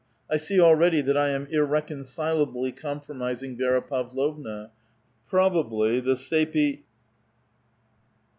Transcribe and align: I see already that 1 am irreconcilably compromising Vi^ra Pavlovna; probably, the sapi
I 0.31 0.37
see 0.37 0.59
already 0.59 1.01
that 1.01 1.15
1 1.15 1.29
am 1.29 1.47
irreconcilably 1.51 2.71
compromising 2.71 3.55
Vi^ra 3.55 3.87
Pavlovna; 3.87 4.71
probably, 5.29 5.99
the 5.99 6.15
sapi 6.15 6.81